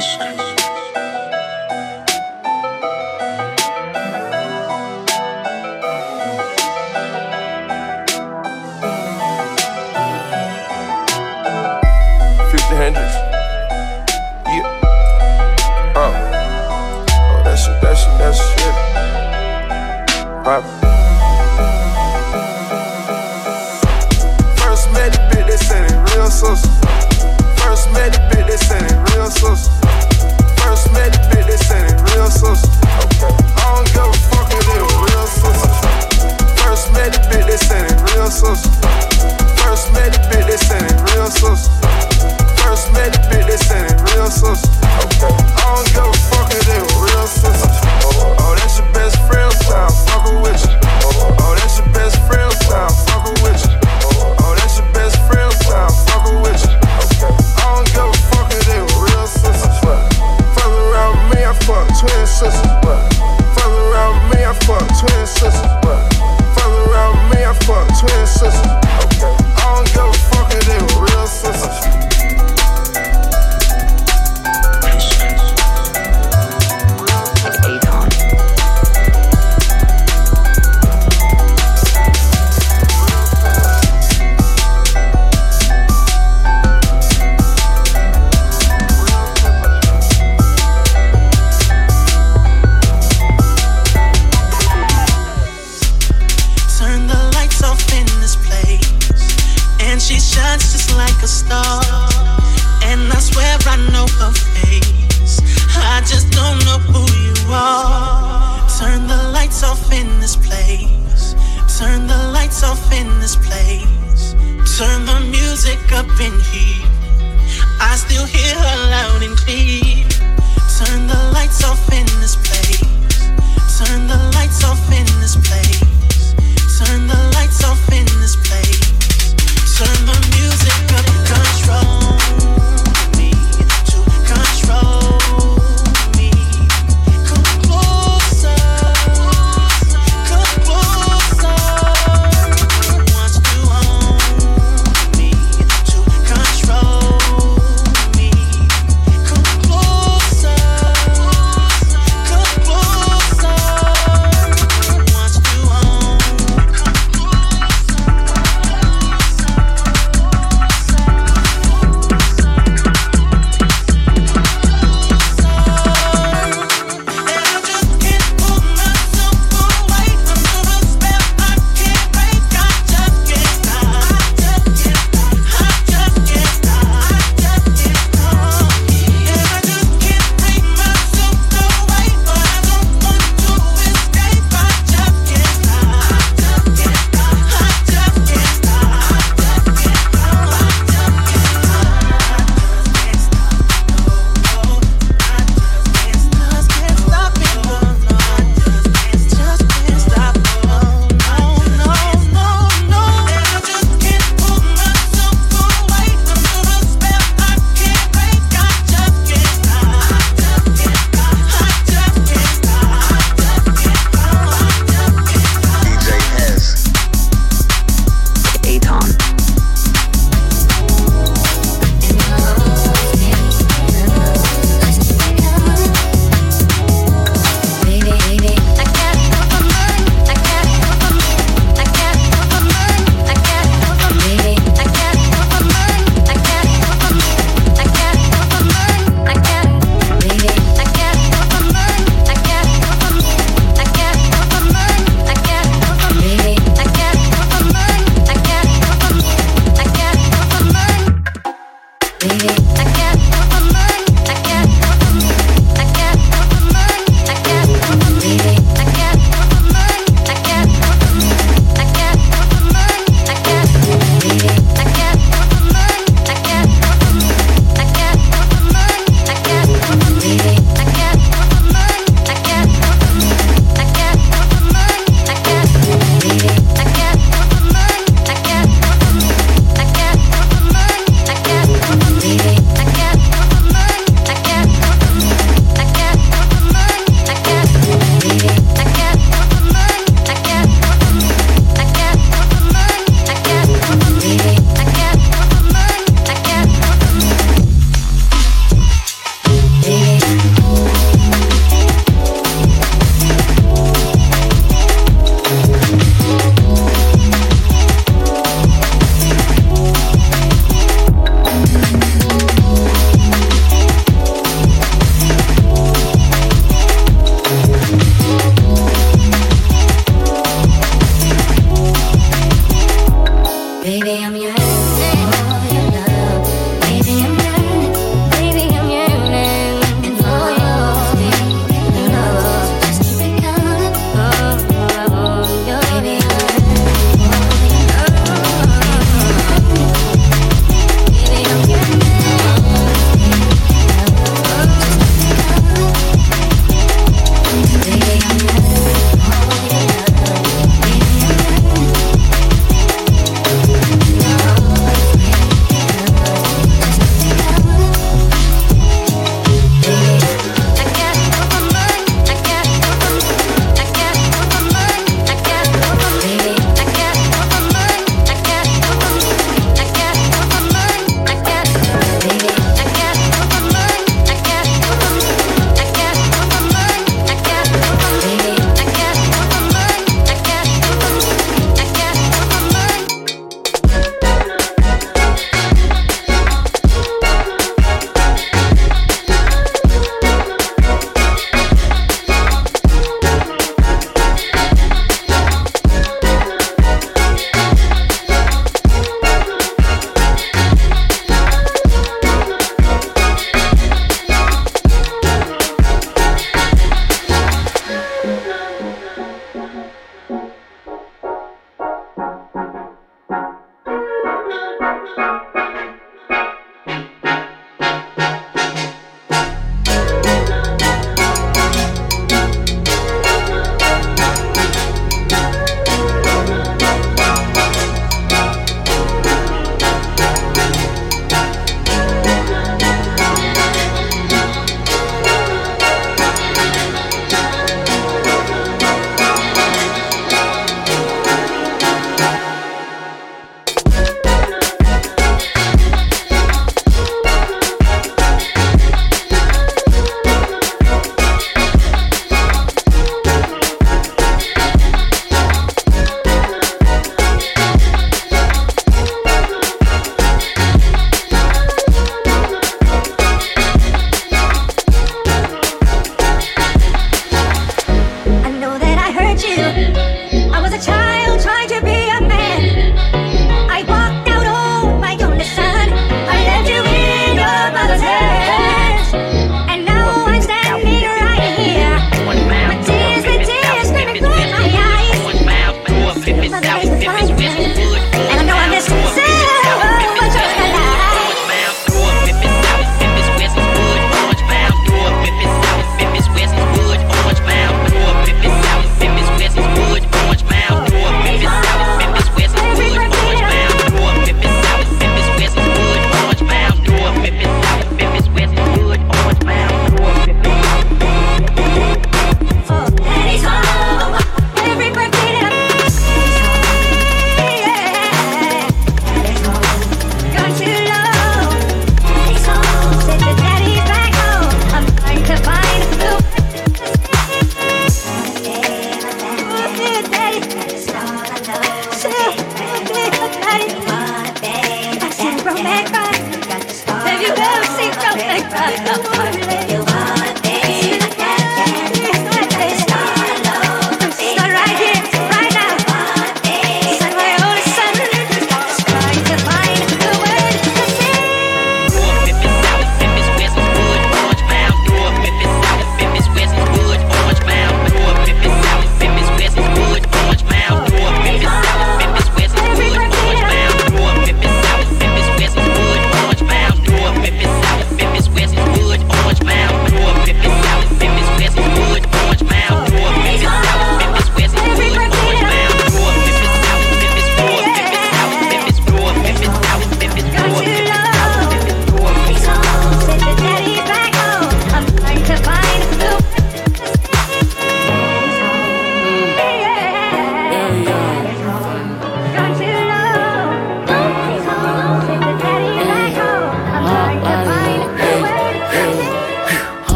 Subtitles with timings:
[0.00, 0.47] Oh,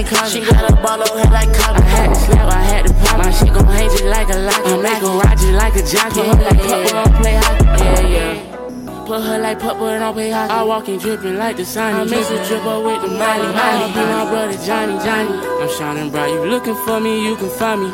[0.00, 0.42] in closet.
[0.42, 1.82] She got a ball over head like copper.
[1.82, 3.18] I had to slap, I had to pop.
[3.18, 4.62] My shit gon' hang just like a lock.
[4.64, 6.20] I make her ride just like a jockey.
[6.20, 7.64] Put her like purple, don't play hockey.
[7.84, 9.04] Yeah, yeah.
[9.06, 10.52] Put her like purple and don't play hockey.
[10.52, 11.94] I walk in drippin' like the sun.
[11.94, 13.52] I miss a drip up with the Molly.
[13.52, 15.34] Molly, be my brother Johnny, Johnny.
[15.60, 16.32] I'm shining bright.
[16.32, 17.88] You looking for me, you can find me.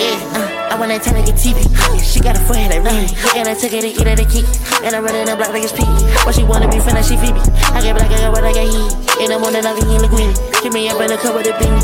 [0.00, 1.60] Yeah, uh, I want that time to get TV.
[2.00, 3.06] She got a forehead like Remy.
[3.36, 4.44] And I took it to eat at a key.
[4.82, 5.86] And I'm running the block like it's Pete.
[6.24, 7.38] What she wanna be finna, she Phoebe.
[7.70, 9.22] I get black, I got what I got heat.
[9.22, 10.49] In the morning, I can hear Linguini.
[10.60, 11.80] Hit me up in the cup with a beanie.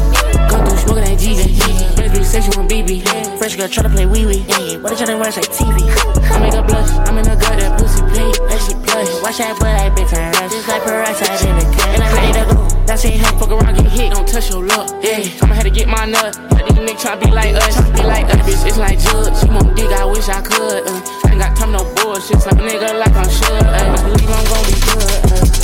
[0.52, 1.96] Go through smoking like GV.
[1.96, 3.00] Baby, say she want BB.
[3.38, 4.44] Fresh girl try to play wee wee.
[4.84, 5.80] What they tryna watch like TV.
[6.28, 6.92] I make a blush.
[7.08, 8.28] I'm in the gut, that pussy play.
[8.52, 9.08] That she plush.
[9.24, 10.52] Watch that butt like big time rush.
[10.52, 11.88] Just like peroxide in the cut.
[11.88, 12.76] And I'm ready to go.
[12.84, 14.92] That's it, hey, fuck around, get hit, don't touch your luck.
[15.02, 16.36] Yeah, I'ma have to get my nut.
[16.52, 18.44] But these niggas tryna be like us, be like us.
[18.44, 19.40] Bitch, it's like judge.
[19.40, 20.84] She want dick, I wish I could.
[20.84, 22.44] Uh, I ain't got time no bullshit.
[22.44, 23.64] Slap a nigga like I'm should.
[23.64, 25.16] Uh, believe I'm gon' be good.
[25.32, 25.56] Uh,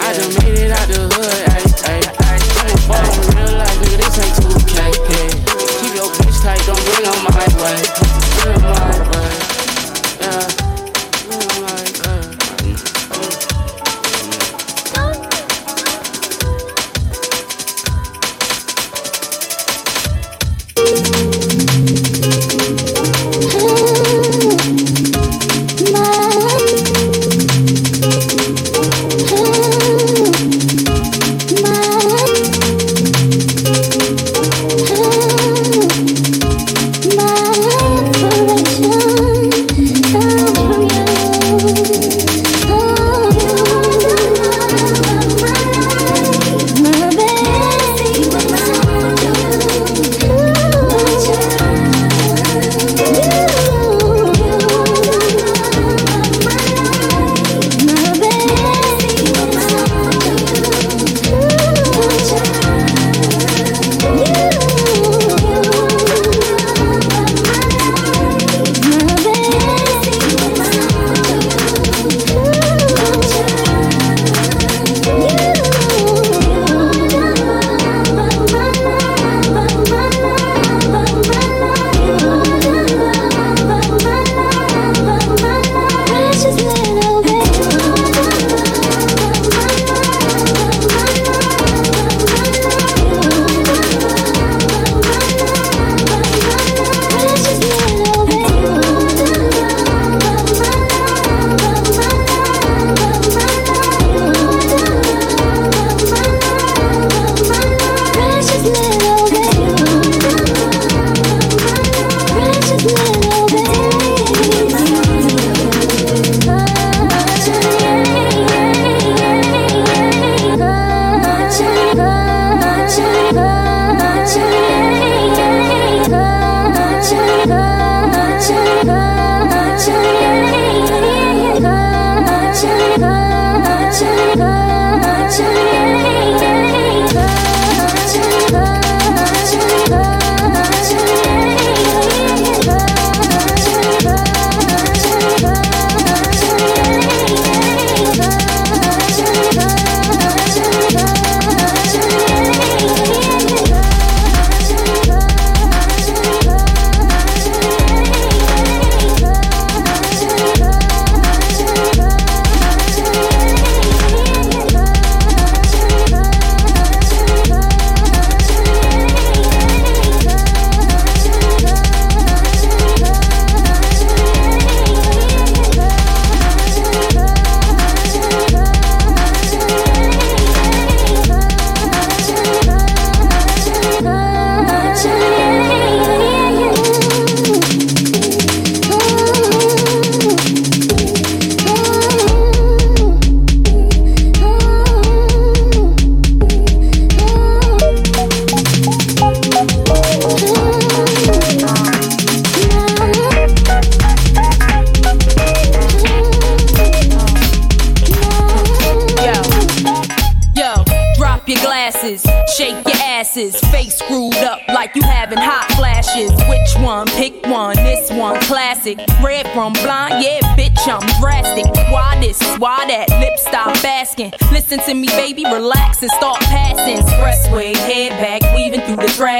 [0.00, 1.52] I done made it out the hood.
[1.52, 1.67] Ay,
[2.88, 3.96] real life, nigga.
[4.00, 4.76] This ain't 2K.
[5.08, 5.28] Yeah.
[5.80, 7.78] Keep your bitch tight, don't bring my way.
[8.62, 9.32] My way.
[10.20, 10.57] Yeah.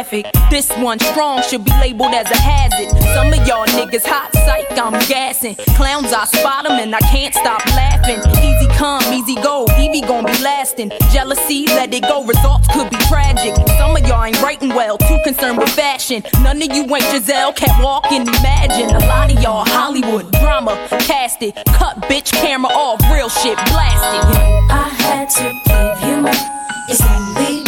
[0.08, 0.26] Traffic.
[0.50, 2.88] This one strong should be labeled as a hazard.
[3.14, 5.54] Some of y'all niggas hot psych, I'm gassing.
[5.76, 8.18] Clowns, I spot them and I can't stop laughing.
[8.42, 10.92] Easy come, easy go, Evie gon' be lasting.
[11.12, 13.54] Jealousy, let it go, results could be tragic.
[13.78, 16.22] Some of y'all ain't writing well, too concerned with fashion.
[16.42, 18.94] None of you ain't Giselle, can't walk and imagine.
[18.94, 24.24] A lot of y'all Hollywood drama, cast it, cut bitch camera off, real shit blasted.
[24.70, 26.58] I had to give you more.
[26.90, 27.67] It's only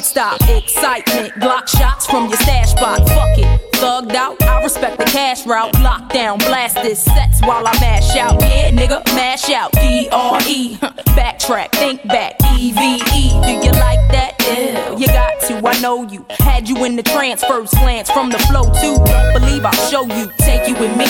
[0.00, 0.40] can't stop.
[0.48, 3.00] Excitement, Glock shots from your stash box.
[3.10, 4.42] Fuck it, thugged out.
[4.42, 5.72] I respect the cash route.
[5.74, 8.40] Lockdown, blast this sets while I mash out.
[8.40, 9.72] Yeah, nigga, mash out.
[9.72, 10.76] D R E.
[11.16, 12.36] Backtrack, think back.
[12.56, 12.80] E V
[13.14, 13.30] E.
[13.44, 14.34] Do you like that?
[14.40, 15.66] Yeah, you got to.
[15.66, 16.24] I know you.
[16.30, 18.96] Had you in the trance, first glance from the flow too.
[19.38, 20.30] Believe I'll show you.
[20.38, 21.06] Take you with me.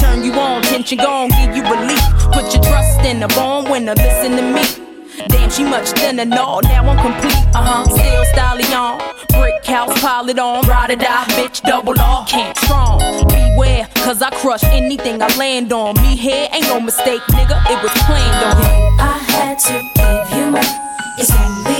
[0.00, 2.00] Turn you on, tension gone, give you relief.
[2.32, 4.83] Put your trust in the born winner, listen to me.
[5.28, 7.46] Damn, she much thinner, no, now I'm complete.
[7.54, 8.98] Uh huh, still stallion.
[9.28, 10.66] Brick house, pile it on.
[10.66, 12.26] Ride or die, bitch, double R.
[12.26, 12.98] Can't strong.
[13.28, 15.94] Beware, cause I crush anything I land on.
[16.02, 19.00] Me here ain't no mistake, nigga, it was planned on.
[19.00, 20.84] I had to give you more.
[21.18, 21.73] It's only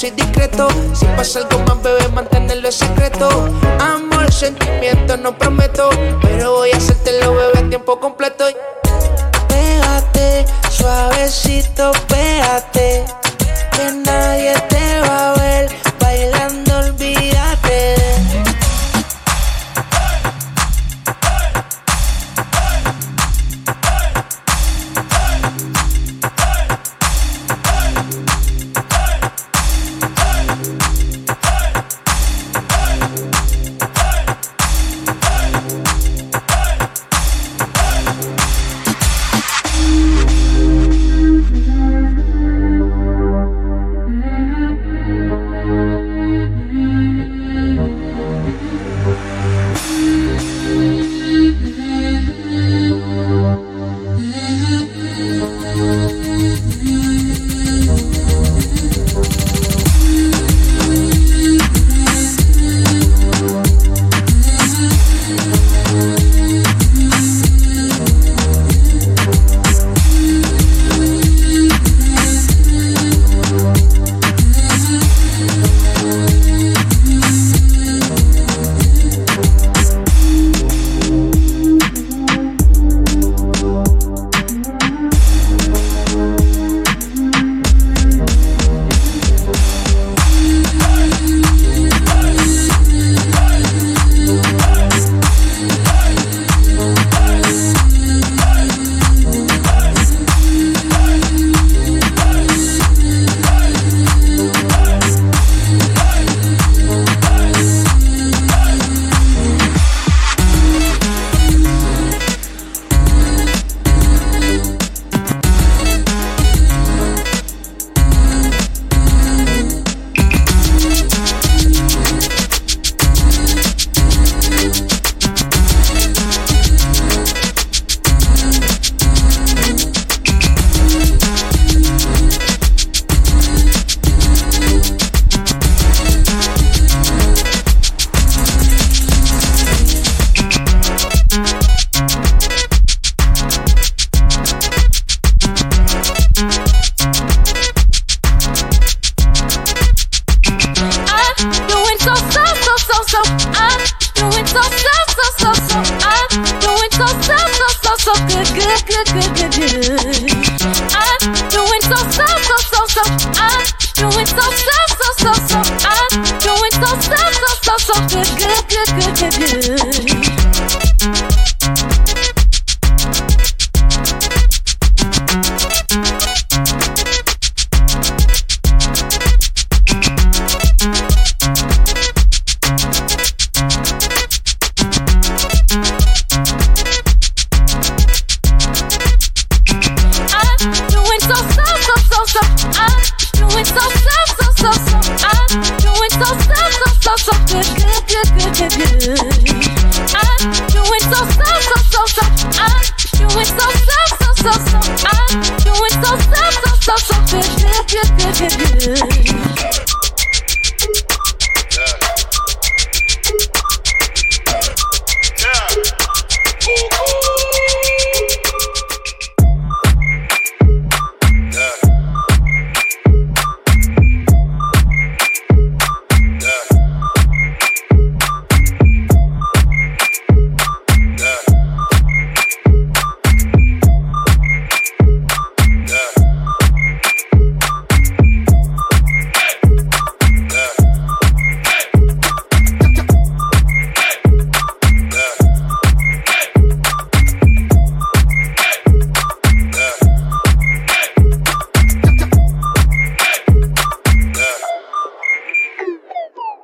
[0.00, 0.66] soy discreto.
[0.94, 3.28] Si pasa algo más, bebé, mantenerlo en secreto.
[3.78, 5.90] Amor, sentimiento, no prometo.
[6.22, 8.46] Pero voy a hacértelo, bebé, a tiempo completo.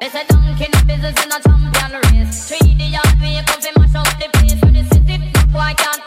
[0.06, 2.46] They say donkey no business in a champion race.
[2.46, 4.62] Three the yard, we come to mash up the place.
[4.62, 6.05] When the city, no boy can't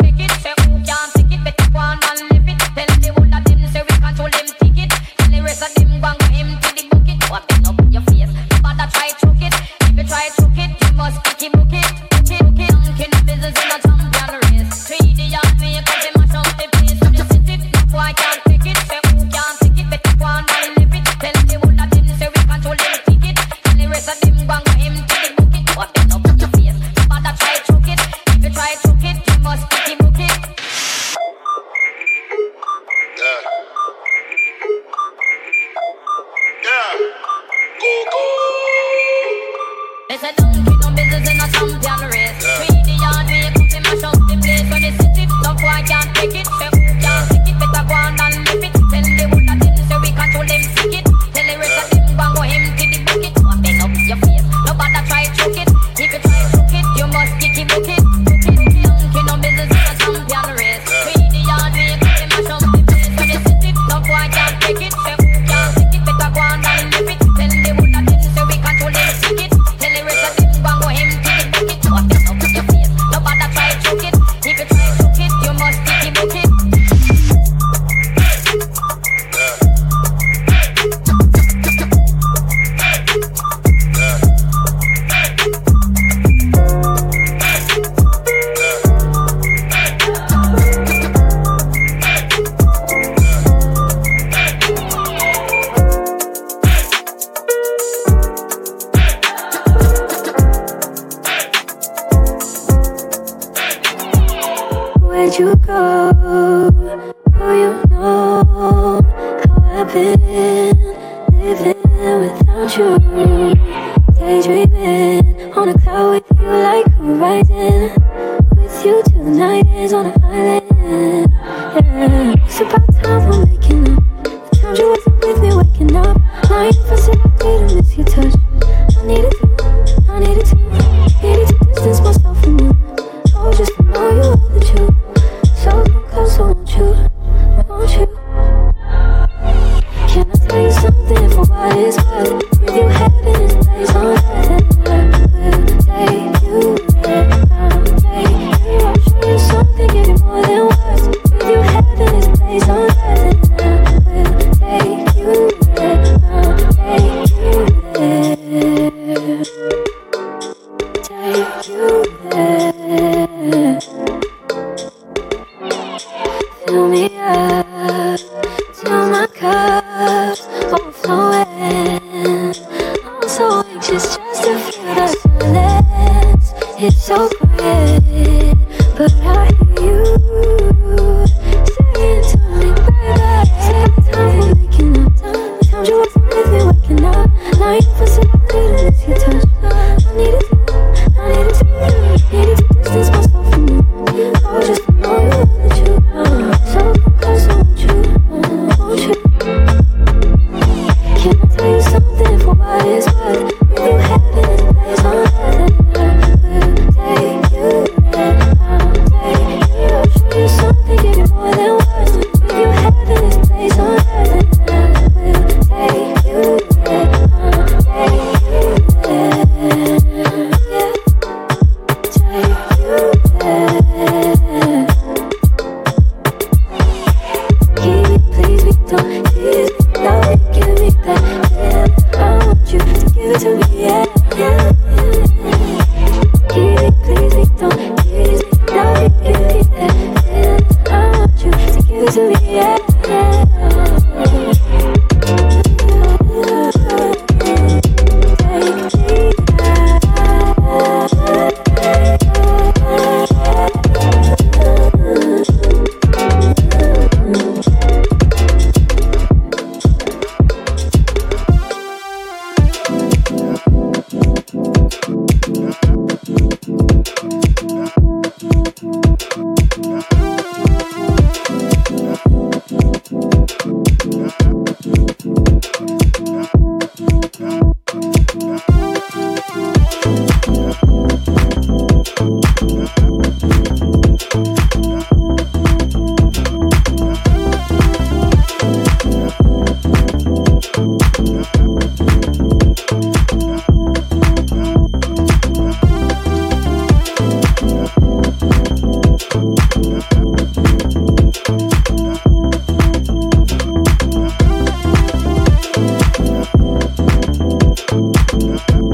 [308.50, 308.90] Yeah.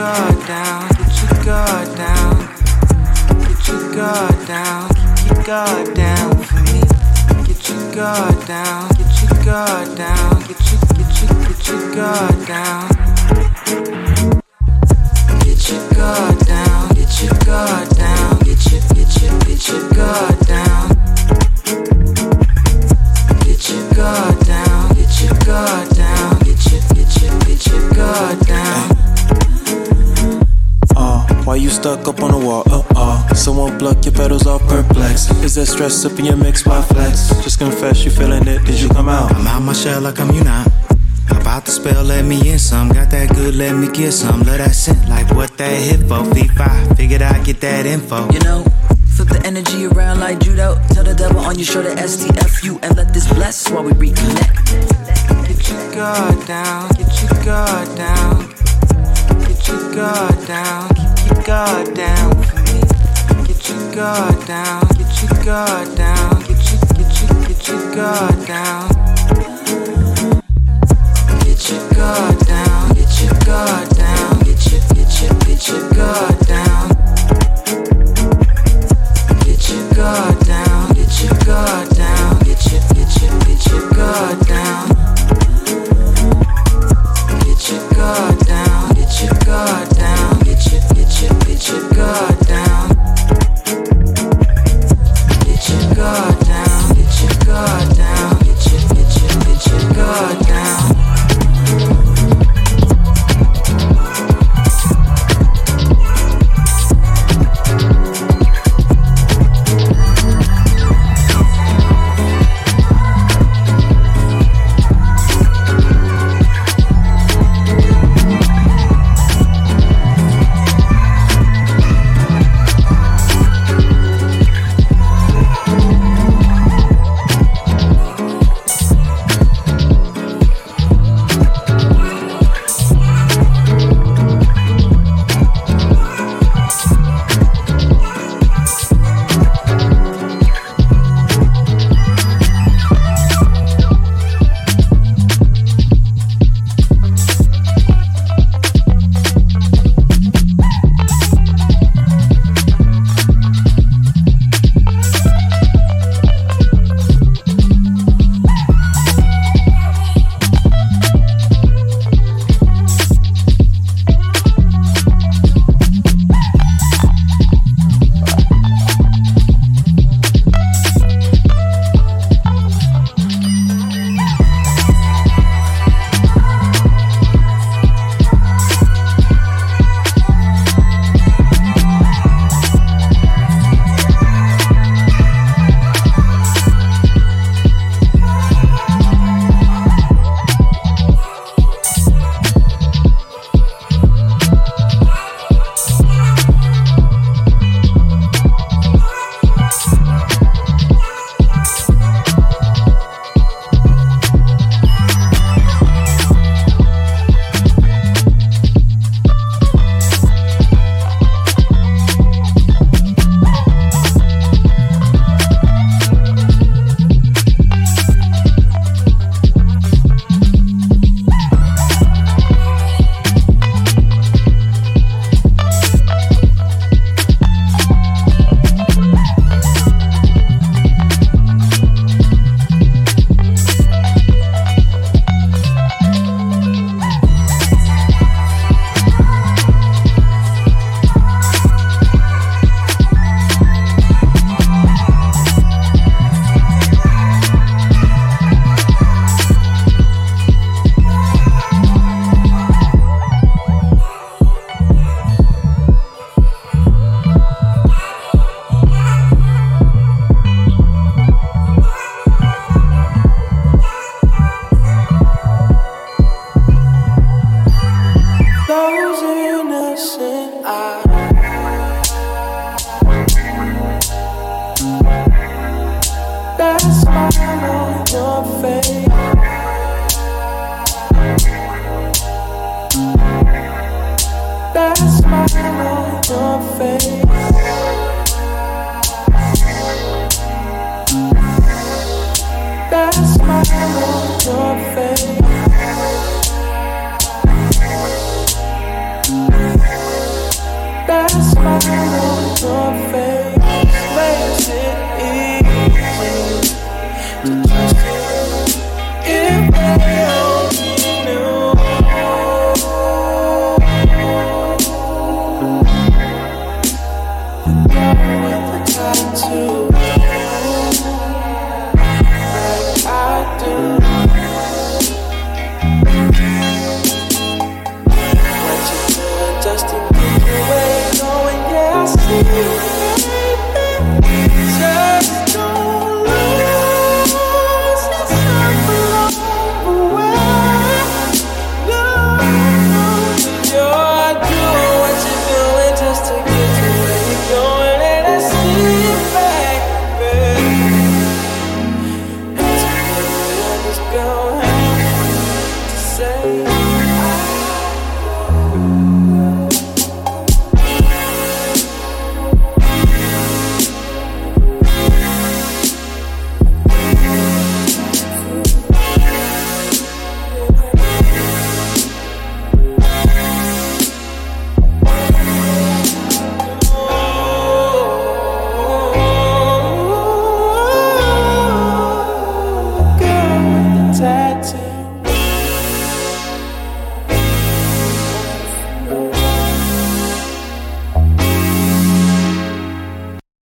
[0.00, 0.39] God.
[35.80, 37.30] stress up in your mix why flex.
[37.42, 39.34] Just confess you feeling it, did you come out?
[39.34, 40.66] I'm out my shell like I'm you not.
[41.30, 42.90] About the spell, let me in some.
[42.90, 44.42] Got that good, let me get some.
[44.42, 46.20] Love that scent, like what that hit for.
[46.34, 48.30] V5, figured I'd get that info.
[48.30, 48.62] You know,
[49.16, 50.78] flip the energy around like judo.
[50.92, 55.48] Tell the devil on your shoulder, STFU, and let this bless while we reconnect.
[55.48, 58.52] Get your guard down, get your guard down.
[59.48, 63.46] Get your guard down, keep your guard down for me.
[63.48, 64.99] Get your guard down
[65.40, 66.40] your guard down.
[66.40, 68.88] Get your, get your, get your guard down.
[71.44, 72.94] Get your guard down.
[72.94, 74.38] Get your guard down.
[74.40, 76.39] Get your, get your, get your guard.